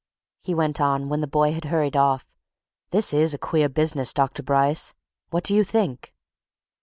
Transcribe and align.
he 0.39 0.55
went 0.55 0.81
on, 0.81 1.09
when 1.09 1.21
the 1.21 1.27
boy 1.27 1.51
had 1.53 1.65
hurried 1.65 1.95
off, 1.95 2.35
"this 2.89 3.13
is 3.13 3.35
a 3.35 3.37
queer 3.37 3.69
business, 3.69 4.13
Dr. 4.15 4.41
Bryce! 4.41 4.95
What 5.29 5.43
do 5.43 5.53
you 5.53 5.63
think?" 5.63 6.15